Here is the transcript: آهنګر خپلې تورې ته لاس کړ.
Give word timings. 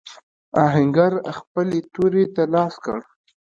آهنګر 0.65 1.13
خپلې 1.37 1.79
تورې 1.93 2.23
ته 2.35 2.43
لاس 2.53 2.73
کړ. 2.83 2.99